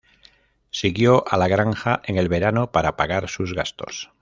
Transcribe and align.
Siguió 0.79 1.11
a 1.27 1.37
la 1.41 1.47
granja 1.51 2.01
en 2.05 2.17
el 2.17 2.27
verano 2.27 2.71
para 2.71 2.97
pagar 2.97 3.29
sus 3.29 3.53
gastos. 3.53 4.09